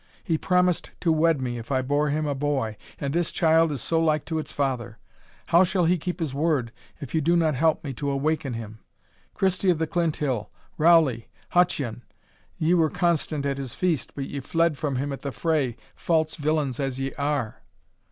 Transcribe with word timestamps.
He 0.23 0.35
promised 0.35 0.89
to 1.01 1.11
wed 1.11 1.39
me 1.43 1.59
if 1.59 1.71
I 1.71 1.83
bore 1.83 2.09
him 2.09 2.25
a 2.25 2.33
boy, 2.33 2.75
and 2.97 3.13
this 3.13 3.31
child 3.31 3.71
is 3.71 3.83
so 3.83 3.99
like 4.01 4.25
to 4.25 4.39
its 4.39 4.51
father! 4.51 4.97
How 5.49 5.63
shall 5.63 5.85
he 5.85 5.99
keep 5.99 6.19
his 6.19 6.33
word, 6.33 6.71
if 6.99 7.13
you 7.13 7.21
do 7.21 7.35
not 7.35 7.53
help 7.53 7.83
me 7.83 7.93
to 7.93 8.09
awaken 8.09 8.53
him? 8.53 8.79
Christie 9.35 9.69
of 9.69 9.77
the 9.77 9.85
Clinthill, 9.85 10.49
Rowley, 10.75 11.27
Hutcheon! 11.51 12.01
ye 12.57 12.73
were 12.73 12.89
constant 12.89 13.45
at 13.45 13.59
his 13.59 13.75
feast, 13.75 14.15
but 14.15 14.25
ye 14.25 14.39
fled 14.39 14.75
from 14.75 14.95
him 14.95 15.13
at 15.13 15.21
the 15.21 15.31
fray, 15.31 15.77
false 15.93 16.35
villains 16.35 16.79
as 16.79 16.99
ye 16.99 17.13
are!" 17.13 17.57